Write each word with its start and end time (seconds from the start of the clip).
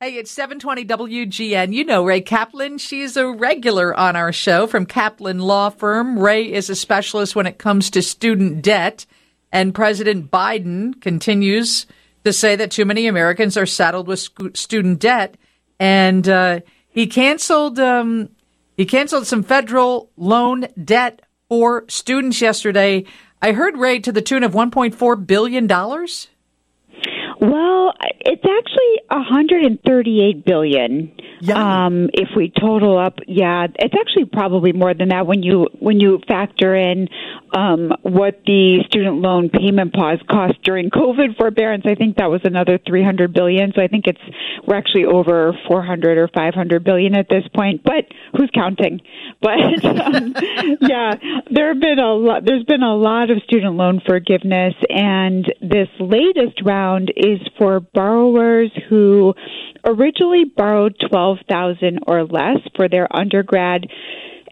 Hey, 0.00 0.14
it's 0.14 0.30
720 0.30 0.84
WGN. 0.84 1.72
You 1.72 1.82
know 1.82 2.04
Rae 2.04 2.20
Kaplan. 2.20 2.78
She's 2.78 3.16
a 3.16 3.26
regular 3.26 3.92
on 3.98 4.14
our 4.14 4.32
show 4.32 4.68
from 4.68 4.86
Kaplan 4.86 5.40
Law 5.40 5.70
Firm. 5.70 6.16
Rae 6.16 6.52
is 6.52 6.70
a 6.70 6.76
specialist 6.76 7.34
when 7.34 7.46
it 7.48 7.58
comes 7.58 7.90
to 7.90 8.00
student 8.00 8.62
debt. 8.62 9.06
And 9.50 9.74
President 9.74 10.30
Biden 10.30 11.00
continues 11.00 11.88
to 12.22 12.32
say 12.32 12.54
that 12.54 12.70
too 12.70 12.84
many 12.84 13.08
Americans 13.08 13.56
are 13.56 13.66
saddled 13.66 14.06
with 14.06 14.28
student 14.56 15.00
debt. 15.00 15.36
And 15.80 16.28
uh, 16.28 16.60
he 16.88 17.08
canceled 17.08 17.80
um, 17.80 18.28
he 18.76 18.86
canceled 18.86 19.26
some 19.26 19.42
federal 19.42 20.12
loan 20.16 20.68
debt 20.84 21.22
for 21.48 21.84
students 21.88 22.40
yesterday. 22.40 23.04
I 23.42 23.50
heard 23.50 23.76
Rae 23.76 23.98
to 23.98 24.12
the 24.12 24.22
tune 24.22 24.44
of 24.44 24.52
1.4 24.52 25.26
billion 25.26 25.66
dollars. 25.66 26.28
Well, 27.40 27.92
it's 28.20 28.44
actually 28.44 29.02
138 29.10 30.44
billion. 30.44 31.12
Um, 31.54 32.10
if 32.12 32.30
we 32.36 32.52
total 32.58 32.98
up, 32.98 33.18
yeah, 33.26 33.66
it's 33.78 33.94
actually 33.98 34.26
probably 34.26 34.72
more 34.72 34.94
than 34.94 35.10
that 35.10 35.26
when 35.26 35.42
you 35.42 35.68
when 35.78 36.00
you 36.00 36.20
factor 36.26 36.74
in 36.74 37.08
um, 37.56 37.92
what 38.02 38.40
the 38.46 38.80
student 38.86 39.16
loan 39.16 39.48
payment 39.48 39.92
pause 39.94 40.18
cost 40.28 40.54
during 40.62 40.90
COVID 40.90 41.36
forbearance. 41.36 41.84
I 41.86 41.94
think 41.94 42.16
that 42.16 42.30
was 42.30 42.40
another 42.44 42.78
300 42.86 43.32
billion. 43.32 43.72
So 43.74 43.82
I 43.82 43.88
think 43.88 44.06
it's 44.06 44.20
we're 44.66 44.76
actually 44.76 45.04
over 45.04 45.52
400 45.66 46.18
or 46.18 46.28
500 46.28 46.84
billion 46.84 47.14
at 47.14 47.28
this 47.28 47.44
point. 47.54 47.82
But 47.84 48.04
who's 48.36 48.50
counting? 48.54 49.00
But 49.40 49.84
um, 49.84 50.34
yeah, 50.80 51.14
there 51.50 51.68
have 51.68 51.80
been 51.80 52.00
a 52.00 52.12
lot. 52.12 52.44
There's 52.44 52.64
been 52.64 52.82
a 52.82 52.96
lot 52.96 53.30
of 53.30 53.38
student 53.44 53.76
loan 53.76 54.00
forgiveness, 54.04 54.74
and 54.88 55.44
this 55.60 55.88
latest 56.00 56.60
round 56.64 57.12
is 57.16 57.38
for 57.56 57.78
borrowers 57.78 58.72
who 58.88 59.34
originally 59.84 60.44
borrowed 60.44 60.96
12,000 61.10 62.00
or 62.06 62.24
less 62.24 62.58
for 62.76 62.88
their 62.88 63.08
undergrad 63.14 63.86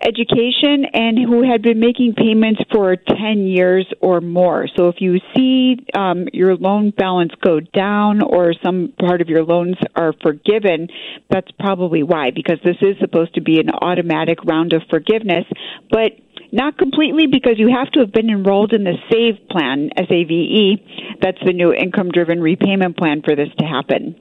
education 0.03 0.85
and 0.93 1.19
who 1.19 1.43
had 1.49 1.63
been 1.63 1.81
making 1.81 2.15
payments 2.15 2.61
for 2.71 2.97
10 2.97 3.47
years 3.47 3.87
or 4.01 4.21
more. 4.21 4.69
So 4.77 4.89
if 4.89 4.97
you 4.99 5.19
see 5.35 5.77
um, 5.95 6.27
your 6.33 6.57
loan 6.57 6.93
balance 6.97 7.33
go 7.43 7.61
down 7.61 8.23
or 8.23 8.53
some 8.65 8.93
part 8.99 9.21
of 9.21 9.29
your 9.29 9.45
loans 9.45 9.77
are 9.95 10.13
forgiven, 10.23 10.89
that's 11.31 11.51
probably 11.59 12.03
why, 12.03 12.31
because 12.35 12.59
this 12.65 12.77
is 12.83 12.97
supposed 13.01 13.35
to 13.35 13.41
be 13.41 13.59
an 13.59 13.71
automatic 13.71 14.45
round 14.45 14.73
of 14.73 14.83
forgiveness. 14.91 15.45
But 15.91 16.13
not 16.53 16.79
completely 16.79 17.27
because 17.27 17.55
you 17.57 17.75
have 17.77 17.91
to 17.93 18.01
have 18.01 18.13
been 18.13 18.31
enrolled 18.31 18.73
in 18.73 18.85
the 18.85 18.95
SAVE 19.11 19.49
plan, 19.49 19.91
SAVE. 19.97 21.19
That's 21.21 21.39
the 21.45 21.53
new 21.53 21.73
income 21.73 22.11
driven 22.11 22.41
repayment 22.41 22.97
plan 22.97 23.23
for 23.25 23.35
this 23.35 23.49
to 23.59 23.67
happen. 23.67 24.17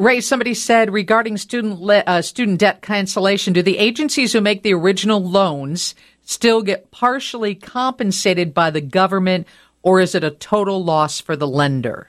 Rae, 0.00 0.22
somebody 0.22 0.54
said 0.54 0.94
regarding 0.94 1.36
student 1.36 1.78
le- 1.78 2.02
uh, 2.06 2.22
student 2.22 2.58
debt 2.58 2.80
cancellation, 2.80 3.52
do 3.52 3.60
the 3.60 3.76
agencies 3.76 4.32
who 4.32 4.40
make 4.40 4.62
the 4.62 4.72
original 4.72 5.22
loans 5.22 5.94
still 6.22 6.62
get 6.62 6.90
partially 6.90 7.54
compensated 7.54 8.54
by 8.54 8.70
the 8.70 8.80
government, 8.80 9.46
or 9.82 10.00
is 10.00 10.14
it 10.14 10.24
a 10.24 10.30
total 10.30 10.82
loss 10.82 11.20
for 11.20 11.36
the 11.36 11.46
lender? 11.46 12.08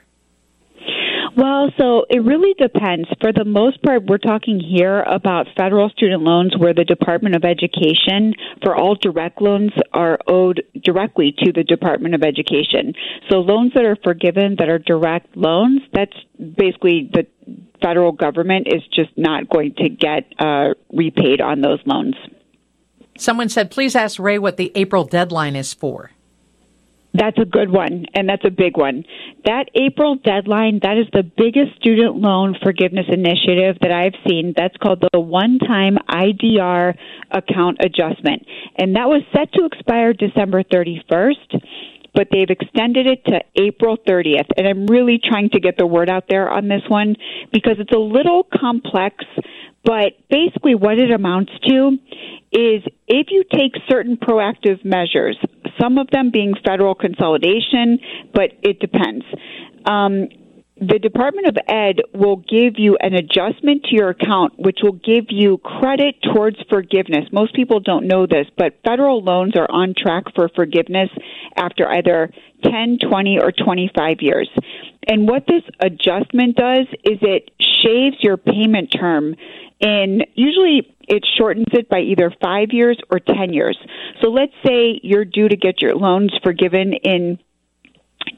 Well, 1.36 1.70
so 1.78 2.04
it 2.10 2.22
really 2.22 2.54
depends. 2.58 3.08
For 3.20 3.32
the 3.32 3.44
most 3.44 3.82
part, 3.82 4.04
we're 4.04 4.18
talking 4.18 4.60
here 4.60 5.02
about 5.02 5.46
federal 5.56 5.88
student 5.88 6.22
loans 6.22 6.54
where 6.58 6.74
the 6.74 6.84
Department 6.84 7.34
of 7.34 7.44
Education 7.44 8.34
for 8.62 8.76
all 8.76 8.96
direct 8.96 9.40
loans 9.40 9.72
are 9.92 10.18
owed 10.28 10.62
directly 10.82 11.34
to 11.38 11.52
the 11.52 11.64
Department 11.64 12.14
of 12.14 12.22
Education. 12.22 12.92
So 13.30 13.38
loans 13.38 13.72
that 13.74 13.84
are 13.84 13.96
forgiven 14.04 14.56
that 14.58 14.68
are 14.68 14.78
direct 14.78 15.34
loans, 15.34 15.80
that's 15.92 16.16
basically 16.38 17.10
the 17.12 17.26
federal 17.82 18.12
government 18.12 18.66
is 18.68 18.82
just 18.94 19.10
not 19.16 19.48
going 19.48 19.74
to 19.78 19.88
get 19.88 20.24
uh, 20.38 20.74
repaid 20.92 21.40
on 21.40 21.60
those 21.60 21.80
loans. 21.86 22.14
Someone 23.18 23.48
said, 23.48 23.70
please 23.70 23.94
ask 23.94 24.18
Rae 24.18 24.38
what 24.38 24.56
the 24.56 24.72
April 24.74 25.04
deadline 25.04 25.56
is 25.56 25.74
for. 25.74 26.10
That's 27.14 27.36
a 27.38 27.44
good 27.44 27.70
one, 27.70 28.06
and 28.14 28.26
that's 28.26 28.44
a 28.46 28.50
big 28.50 28.78
one. 28.78 29.04
That 29.44 29.66
April 29.74 30.16
deadline, 30.16 30.80
that 30.82 30.96
is 30.96 31.06
the 31.12 31.22
biggest 31.22 31.76
student 31.76 32.16
loan 32.16 32.56
forgiveness 32.62 33.04
initiative 33.08 33.76
that 33.82 33.92
I've 33.92 34.14
seen. 34.26 34.54
That's 34.56 34.76
called 34.78 35.04
the 35.12 35.20
one 35.20 35.58
time 35.58 35.98
IDR 36.08 36.94
account 37.30 37.78
adjustment. 37.80 38.46
And 38.78 38.96
that 38.96 39.08
was 39.08 39.22
set 39.34 39.52
to 39.52 39.66
expire 39.66 40.14
December 40.14 40.62
31st 40.62 41.60
but 42.14 42.28
they've 42.30 42.50
extended 42.50 43.06
it 43.06 43.24
to 43.26 43.40
April 43.56 43.96
30th. 43.96 44.48
And 44.56 44.66
I'm 44.66 44.86
really 44.86 45.18
trying 45.22 45.50
to 45.50 45.60
get 45.60 45.76
the 45.78 45.86
word 45.86 46.10
out 46.10 46.24
there 46.28 46.50
on 46.50 46.68
this 46.68 46.82
one 46.88 47.16
because 47.52 47.76
it's 47.78 47.92
a 47.94 47.98
little 47.98 48.44
complex, 48.44 49.24
but 49.84 50.12
basically 50.30 50.74
what 50.74 50.98
it 50.98 51.10
amounts 51.10 51.52
to 51.68 51.98
is 52.52 52.82
if 53.08 53.28
you 53.30 53.44
take 53.50 53.72
certain 53.88 54.16
proactive 54.16 54.84
measures, 54.84 55.38
some 55.80 55.98
of 55.98 56.08
them 56.10 56.30
being 56.30 56.54
federal 56.64 56.94
consolidation, 56.94 57.98
but 58.34 58.50
it 58.62 58.78
depends. 58.78 59.24
Um, 59.86 60.28
the 60.88 60.98
Department 60.98 61.46
of 61.46 61.56
Ed 61.68 62.00
will 62.12 62.36
give 62.36 62.74
you 62.76 62.96
an 63.00 63.14
adjustment 63.14 63.84
to 63.84 63.94
your 63.94 64.08
account, 64.08 64.54
which 64.58 64.78
will 64.82 64.98
give 65.04 65.26
you 65.28 65.58
credit 65.58 66.16
towards 66.22 66.56
forgiveness. 66.68 67.28
Most 67.30 67.54
people 67.54 67.78
don't 67.78 68.08
know 68.08 68.26
this, 68.26 68.48
but 68.58 68.80
federal 68.84 69.22
loans 69.22 69.56
are 69.56 69.70
on 69.70 69.94
track 69.96 70.24
for 70.34 70.48
forgiveness 70.48 71.08
after 71.56 71.88
either 71.88 72.32
10, 72.64 72.98
20, 72.98 73.38
or 73.38 73.52
25 73.52 74.16
years. 74.22 74.50
And 75.06 75.28
what 75.28 75.46
this 75.46 75.62
adjustment 75.78 76.56
does 76.56 76.88
is 77.04 77.18
it 77.22 77.50
shaves 77.60 78.16
your 78.20 78.36
payment 78.36 78.92
term 78.92 79.36
in 79.78 80.22
usually 80.34 80.94
it 81.08 81.24
shortens 81.38 81.66
it 81.72 81.88
by 81.88 82.00
either 82.00 82.32
five 82.42 82.68
years 82.72 82.98
or 83.10 83.20
10 83.20 83.52
years. 83.52 83.78
So 84.20 84.30
let's 84.30 84.52
say 84.66 84.98
you're 85.02 85.24
due 85.24 85.48
to 85.48 85.56
get 85.56 85.80
your 85.80 85.94
loans 85.94 86.32
forgiven 86.42 86.92
in 86.92 87.38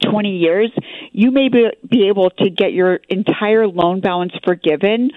20 0.09 0.37
years, 0.37 0.71
you 1.15 1.31
may 1.31 1.47
be, 1.47 1.69
be 1.89 2.09
able 2.09 2.29
to 2.29 2.49
get 2.49 2.73
your 2.73 2.99
entire 3.07 3.67
loan 3.67 4.01
balance 4.01 4.33
forgiven 4.43 5.11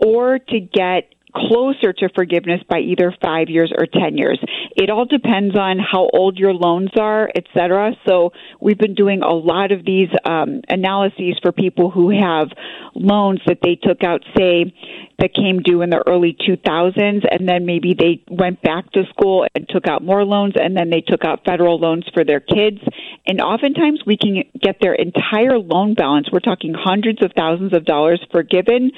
or 0.00 0.40
to 0.40 0.58
get 0.58 1.14
closer 1.34 1.92
to 1.92 2.08
forgiveness 2.14 2.60
by 2.68 2.78
either 2.78 3.14
five 3.22 3.48
years 3.48 3.72
or 3.76 3.86
10 3.86 4.16
years. 4.16 4.38
It 4.76 4.90
all 4.90 5.04
depends 5.04 5.56
on 5.56 5.78
how 5.78 6.08
old 6.12 6.38
your 6.38 6.52
loans 6.52 6.90
are, 6.98 7.30
et 7.34 7.44
cetera. 7.52 7.92
So 8.06 8.32
we've 8.60 8.78
been 8.78 8.94
doing 8.94 9.22
a 9.22 9.32
lot 9.32 9.72
of 9.72 9.84
these 9.84 10.08
um, 10.24 10.60
analyses 10.68 11.38
for 11.42 11.52
people 11.52 11.90
who 11.90 12.10
have 12.10 12.48
loans 12.94 13.40
that 13.46 13.58
they 13.62 13.76
took 13.76 14.04
out, 14.04 14.22
say, 14.36 14.72
that 15.18 15.34
came 15.34 15.60
due 15.60 15.82
in 15.82 15.90
the 15.90 16.02
early 16.06 16.36
2000s, 16.40 17.24
and 17.30 17.48
then 17.48 17.66
maybe 17.66 17.94
they 17.94 18.22
went 18.28 18.62
back 18.62 18.90
to 18.92 19.04
school 19.10 19.46
and 19.54 19.68
took 19.68 19.86
out 19.86 20.02
more 20.02 20.24
loans, 20.24 20.54
and 20.56 20.76
then 20.76 20.90
they 20.90 21.00
took 21.00 21.24
out 21.24 21.44
federal 21.44 21.78
loans 21.78 22.04
for 22.12 22.24
their 22.24 22.40
kids. 22.40 22.78
And 23.26 23.40
oftentimes 23.40 24.02
we 24.06 24.16
can 24.16 24.44
get 24.60 24.76
their 24.80 24.94
entire 24.94 25.58
loan 25.58 25.94
balance, 25.94 26.28
we're 26.30 26.40
talking 26.40 26.74
hundreds 26.76 27.22
of 27.22 27.32
thousands 27.36 27.72
of 27.72 27.84
dollars 27.84 28.24
forgiven 28.30 28.90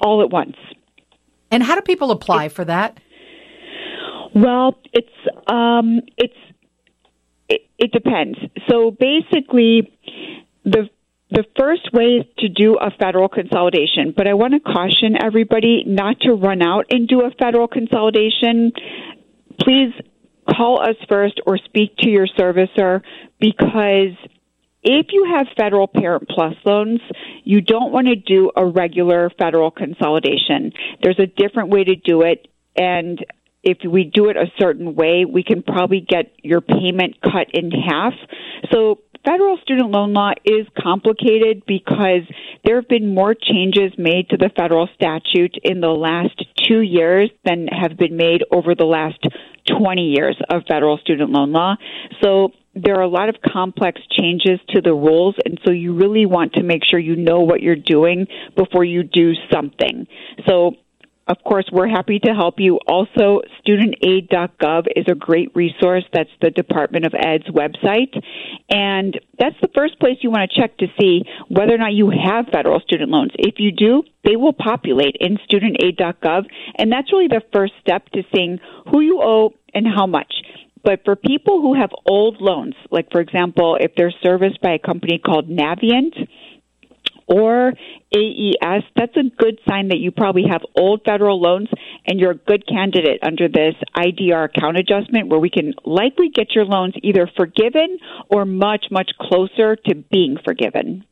all 0.00 0.22
at 0.22 0.30
once. 0.30 0.56
And 1.50 1.62
how 1.62 1.74
do 1.74 1.82
people 1.82 2.10
apply 2.10 2.48
for 2.48 2.64
that? 2.64 2.98
Well, 4.34 4.78
it's 4.92 5.08
um, 5.46 6.00
it's 6.16 6.36
it, 7.48 7.62
it 7.78 7.92
depends. 7.92 8.38
So 8.68 8.90
basically, 8.90 9.92
the 10.64 10.88
the 11.30 11.44
first 11.56 11.92
way 11.92 12.20
is 12.20 12.26
to 12.38 12.48
do 12.48 12.76
a 12.76 12.90
federal 12.90 13.28
consolidation, 13.28 14.14
but 14.16 14.26
I 14.26 14.34
want 14.34 14.54
to 14.54 14.60
caution 14.60 15.16
everybody 15.20 15.84
not 15.86 16.20
to 16.20 16.32
run 16.32 16.62
out 16.62 16.86
and 16.90 17.06
do 17.08 17.22
a 17.22 17.30
federal 17.30 17.68
consolidation. 17.68 18.72
Please 19.60 19.92
call 20.48 20.80
us 20.80 20.96
first 21.08 21.40
or 21.46 21.58
speak 21.58 21.96
to 21.98 22.08
your 22.08 22.26
servicer 22.26 23.02
because 23.40 24.16
if 24.82 25.06
you 25.10 25.32
have 25.34 25.46
federal 25.56 25.86
parent 25.86 26.28
plus 26.28 26.54
loans, 26.64 27.00
you 27.44 27.60
don't 27.60 27.92
want 27.92 28.06
to 28.06 28.16
do 28.16 28.50
a 28.56 28.64
regular 28.64 29.30
federal 29.38 29.70
consolidation. 29.70 30.72
There's 31.02 31.18
a 31.18 31.26
different 31.26 31.70
way 31.70 31.84
to 31.84 31.96
do 31.96 32.22
it, 32.22 32.48
and 32.76 33.24
if 33.62 33.78
we 33.84 34.04
do 34.04 34.28
it 34.28 34.36
a 34.36 34.46
certain 34.58 34.94
way, 34.94 35.24
we 35.24 35.42
can 35.42 35.62
probably 35.62 36.00
get 36.00 36.32
your 36.42 36.60
payment 36.60 37.16
cut 37.22 37.48
in 37.52 37.70
half. 37.70 38.14
So 38.72 39.00
federal 39.24 39.58
student 39.62 39.90
loan 39.90 40.12
law 40.12 40.32
is 40.44 40.66
complicated 40.78 41.62
because 41.66 42.22
there 42.64 42.76
have 42.76 42.88
been 42.88 43.14
more 43.14 43.34
changes 43.34 43.92
made 43.98 44.28
to 44.30 44.36
the 44.36 44.50
federal 44.56 44.88
statute 44.94 45.56
in 45.62 45.80
the 45.80 45.88
last 45.88 46.44
two 46.56 46.80
years 46.80 47.30
than 47.44 47.66
have 47.68 47.96
been 47.96 48.16
made 48.16 48.44
over 48.50 48.74
the 48.74 48.84
last 48.84 49.18
20 49.66 50.02
years 50.02 50.36
of 50.50 50.62
federal 50.68 50.98
student 50.98 51.30
loan 51.30 51.52
law. 51.52 51.76
So 52.22 52.52
there 52.74 52.96
are 52.96 53.02
a 53.02 53.08
lot 53.08 53.28
of 53.28 53.36
complex 53.40 54.00
changes 54.10 54.60
to 54.70 54.80
the 54.80 54.94
rules, 54.94 55.34
and 55.44 55.58
so 55.64 55.72
you 55.72 55.94
really 55.94 56.26
want 56.26 56.54
to 56.54 56.62
make 56.62 56.84
sure 56.84 56.98
you 56.98 57.16
know 57.16 57.40
what 57.40 57.60
you're 57.60 57.76
doing 57.76 58.26
before 58.56 58.84
you 58.84 59.02
do 59.02 59.32
something. 59.52 60.06
So 60.46 60.76
of 61.28 61.36
course, 61.44 61.68
we're 61.70 61.88
happy 61.88 62.18
to 62.20 62.32
help 62.32 62.54
you. 62.58 62.78
Also, 62.86 63.42
studentaid.gov 63.60 64.86
is 64.96 65.04
a 65.08 65.14
great 65.14 65.54
resource. 65.54 66.04
That's 66.12 66.30
the 66.40 66.50
Department 66.50 67.04
of 67.04 67.12
Ed's 67.14 67.46
website. 67.48 68.18
And 68.70 69.18
that's 69.38 69.56
the 69.60 69.68
first 69.74 70.00
place 70.00 70.16
you 70.22 70.30
want 70.30 70.50
to 70.50 70.60
check 70.60 70.78
to 70.78 70.86
see 70.98 71.24
whether 71.48 71.74
or 71.74 71.78
not 71.78 71.92
you 71.92 72.10
have 72.10 72.46
federal 72.50 72.80
student 72.80 73.10
loans. 73.10 73.32
If 73.38 73.56
you 73.58 73.72
do, 73.72 74.04
they 74.24 74.36
will 74.36 74.54
populate 74.54 75.16
in 75.20 75.36
studentaid.gov. 75.50 76.46
And 76.76 76.90
that's 76.90 77.12
really 77.12 77.28
the 77.28 77.42
first 77.52 77.74
step 77.80 78.08
to 78.14 78.22
seeing 78.34 78.58
who 78.90 79.00
you 79.00 79.20
owe 79.22 79.52
and 79.74 79.86
how 79.86 80.06
much. 80.06 80.32
But 80.82 81.04
for 81.04 81.16
people 81.16 81.60
who 81.60 81.74
have 81.74 81.90
old 82.06 82.40
loans, 82.40 82.74
like 82.90 83.10
for 83.10 83.20
example, 83.20 83.76
if 83.78 83.92
they're 83.96 84.14
serviced 84.22 84.60
by 84.62 84.72
a 84.72 84.78
company 84.78 85.18
called 85.18 85.48
Navient, 85.48 86.28
or 87.28 87.72
AES, 88.14 88.82
that's 88.96 89.16
a 89.16 89.30
good 89.36 89.60
sign 89.68 89.88
that 89.88 89.98
you 89.98 90.10
probably 90.10 90.44
have 90.48 90.62
old 90.74 91.02
federal 91.04 91.40
loans 91.40 91.68
and 92.06 92.18
you're 92.18 92.30
a 92.32 92.36
good 92.36 92.66
candidate 92.66 93.20
under 93.22 93.48
this 93.48 93.74
IDR 93.94 94.46
account 94.46 94.78
adjustment 94.78 95.28
where 95.28 95.38
we 95.38 95.50
can 95.50 95.74
likely 95.84 96.30
get 96.30 96.54
your 96.54 96.64
loans 96.64 96.94
either 97.02 97.30
forgiven 97.36 97.98
or 98.30 98.44
much, 98.44 98.86
much 98.90 99.10
closer 99.20 99.76
to 99.76 99.94
being 99.94 100.38
forgiven. 100.42 101.04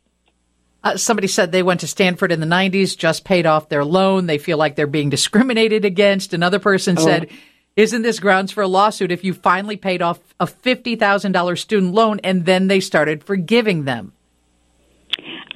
Uh, 0.83 0.97
somebody 0.97 1.27
said 1.27 1.53
they 1.53 1.63
went 1.63 1.81
to 1.81 1.87
Stanford 1.87 2.33
in 2.33 2.41
the 2.41 2.47
90s, 2.47 2.97
just 2.97 3.25
paid 3.25 3.45
off 3.45 3.69
their 3.69 3.85
loan. 3.85 4.27
They 4.27 4.39
feel 4.39 4.57
like 4.57 4.77
they're 4.77 4.87
being 4.87 5.11
discriminated 5.11 5.85
against. 5.85 6.33
Another 6.33 6.59
person 6.59 6.97
oh. 6.99 7.05
said, 7.05 7.31
isn't 7.75 8.03
this 8.03 8.21
grounds 8.21 8.53
for 8.53 8.63
a 8.63 8.69
lawsuit 8.69 9.13
if 9.13 9.23
you 9.23 9.35
finally 9.35 9.77
paid 9.77 10.01
off 10.01 10.21
a 10.41 10.47
$50,000 10.47 11.59
student 11.59 11.93
loan 11.93 12.21
and 12.25 12.47
then 12.47 12.69
they 12.69 12.81
started 12.81 13.23
forgiving 13.23 13.85
them? 13.85 14.13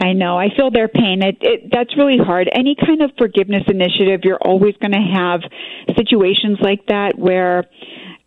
I 0.01 0.15
know. 0.15 0.39
I 0.39 0.49
feel 0.57 0.71
their 0.71 0.89
pain. 0.89 1.23
It, 1.23 1.37
it, 1.43 1.71
that's 1.71 1.95
really 1.97 2.17
hard. 2.17 2.49
Any 2.53 2.75
kind 2.75 3.03
of 3.03 3.11
forgiveness 3.19 3.65
initiative, 3.69 4.21
you're 4.25 4.39
always 4.41 4.75
going 4.81 4.93
to 4.93 5.15
have 5.15 5.41
situations 5.95 6.59
like 6.63 6.87
that 6.87 7.19
where 7.19 7.67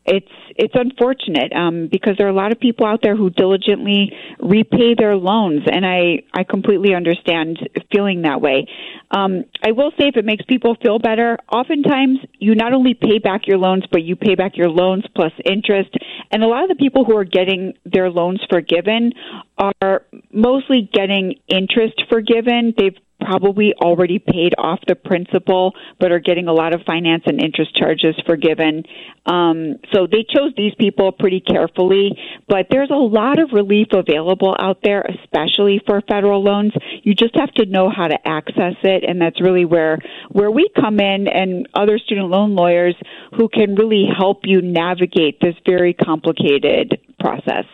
it's 0.06 0.28
it's 0.56 0.74
unfortunate 0.76 1.54
um, 1.54 1.88
because 1.92 2.16
there 2.18 2.28
are 2.28 2.30
a 2.30 2.36
lot 2.36 2.52
of 2.52 2.60
people 2.60 2.86
out 2.86 3.00
there 3.02 3.16
who 3.16 3.30
diligently 3.30 4.12
repay 4.40 4.96
their 4.98 5.16
loans, 5.16 5.62
and 5.72 5.86
I 5.86 6.24
I 6.34 6.44
completely 6.44 6.94
understand 6.94 7.58
feeling 7.92 8.24
that 8.24 8.42
way. 8.42 8.68
Um, 9.12 9.46
I 9.64 9.72
will 9.72 9.92
say, 9.92 10.08
if 10.08 10.18
it 10.18 10.26
makes 10.26 10.44
people 10.46 10.76
feel 10.82 11.00
better, 11.00 11.38
oftentimes 11.52 12.20
you 12.40 12.56
not 12.56 12.74
only 12.74 12.96
pay 12.96 13.20
back 13.20 13.48
your 13.48 13.58
loans, 13.58 13.86
but 13.92 14.04
you 14.04 14.16
pay 14.16 14.36
back 14.36 14.58
your 14.58 14.70
loans 14.70 15.06
plus 15.16 15.32
interest. 15.46 15.96
And 16.32 16.44
a 16.44 16.48
lot 16.48 16.64
of 16.64 16.70
the 16.70 16.76
people 16.76 17.06
who 17.06 17.16
are 17.16 17.24
getting 17.24 17.74
their 17.86 18.10
loans 18.10 18.42
forgiven 18.50 19.14
are 19.58 20.02
mostly 20.32 20.90
getting 20.92 21.36
interest 21.48 22.02
forgiven. 22.10 22.74
They've 22.78 22.98
probably 23.24 23.74
already 23.74 24.20
paid 24.20 24.54
off 24.58 24.80
the 24.88 24.96
principal, 24.96 25.74
but 26.00 26.12
are 26.12 26.20
getting 26.20 26.48
a 26.48 26.54
lot 26.54 26.74
of 26.74 26.82
finance 26.86 27.24
and 27.26 27.42
interest 27.42 27.76
charges 27.76 28.16
forgiven. 28.26 28.84
Um, 29.26 29.76
so 29.94 30.08
they 30.08 30.26
chose 30.30 30.54
these 30.58 30.74
people 30.78 31.12
pretty 31.12 31.40
carefully, 31.40 32.18
but 32.48 32.68
there's 32.70 32.90
a 32.90 32.94
lot 32.94 33.40
of 33.40 33.52
relief 33.54 33.88
available 33.94 34.56
out 34.60 34.80
there, 34.84 35.04
especially 35.24 35.82
for 35.86 36.02
federal 36.02 36.44
loans. 36.44 36.74
You 37.04 37.14
just 37.16 37.36
have 37.36 37.52
to 37.54 37.66
know 37.66 37.90
how 37.90 38.08
to 38.08 38.18
access 38.28 38.76
it, 38.84 39.04
and 39.08 39.22
that's 39.22 39.42
really 39.42 39.66
where 39.66 40.00
where 40.32 40.52
we 40.52 40.70
come 40.76 41.00
in, 41.00 41.28
and 41.28 41.68
other 41.74 41.98
student 41.98 42.30
loan 42.30 42.56
lawyers 42.56 42.96
who 43.36 43.48
can 43.48 43.76
really 43.76 44.06
help 44.18 44.42
you 44.44 44.62
navigate 44.62 45.40
this 45.40 45.56
very 45.66 45.94
complicated 45.94 47.00
process. 47.20 47.66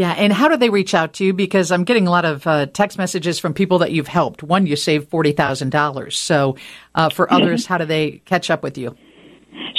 Yeah, 0.00 0.12
and 0.12 0.32
how 0.32 0.48
do 0.48 0.56
they 0.56 0.70
reach 0.70 0.94
out 0.94 1.12
to 1.14 1.26
you? 1.26 1.34
Because 1.34 1.70
I'm 1.70 1.84
getting 1.84 2.06
a 2.06 2.10
lot 2.10 2.24
of 2.24 2.46
uh, 2.46 2.64
text 2.64 2.96
messages 2.96 3.38
from 3.38 3.52
people 3.52 3.80
that 3.80 3.92
you've 3.92 4.08
helped. 4.08 4.42
One, 4.42 4.66
you 4.66 4.74
saved 4.74 5.10
forty 5.10 5.32
thousand 5.32 5.72
dollars. 5.72 6.18
So, 6.18 6.56
uh, 6.94 7.10
for 7.10 7.30
others, 7.30 7.66
how 7.66 7.76
do 7.76 7.84
they 7.84 8.22
catch 8.24 8.48
up 8.48 8.62
with 8.62 8.78
you? 8.78 8.96